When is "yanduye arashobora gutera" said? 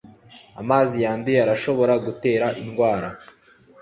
1.05-2.47